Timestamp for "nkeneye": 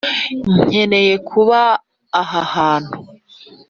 0.67-1.15